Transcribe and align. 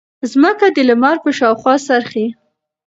ځمکه 0.31 0.67
د 0.75 0.77
لمر 0.89 1.15
په 1.23 1.29
شاوخوا 1.37 1.75
څرخي. 1.87 2.25